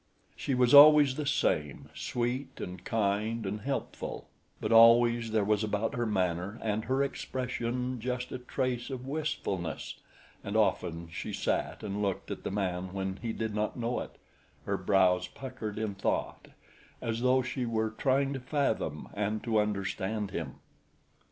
[0.35, 4.27] She was always the same sweet and kind and helpful
[4.59, 9.99] but always there was about her manner and her expression just a trace of wistfulness,
[10.43, 14.17] and often she sat and looked at the man when he did not know it,
[14.65, 16.47] her brows puckered in thought
[16.99, 20.55] as though she were trying to fathom and to understand him.